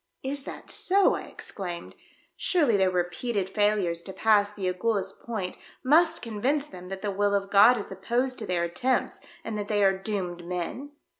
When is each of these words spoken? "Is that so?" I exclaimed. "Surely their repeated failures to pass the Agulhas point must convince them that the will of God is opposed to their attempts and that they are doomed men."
"Is 0.23 0.45
that 0.45 0.71
so?" 0.71 1.13
I 1.13 1.25
exclaimed. 1.25 1.93
"Surely 2.35 2.75
their 2.75 2.89
repeated 2.89 3.47
failures 3.47 4.01
to 4.01 4.13
pass 4.13 4.51
the 4.51 4.65
Agulhas 4.67 5.13
point 5.13 5.59
must 5.83 6.23
convince 6.23 6.65
them 6.65 6.89
that 6.89 7.03
the 7.03 7.11
will 7.11 7.35
of 7.35 7.51
God 7.51 7.77
is 7.77 7.91
opposed 7.91 8.39
to 8.39 8.47
their 8.47 8.63
attempts 8.63 9.19
and 9.43 9.59
that 9.59 9.67
they 9.67 9.83
are 9.83 9.95
doomed 9.95 10.43
men." 10.43 10.93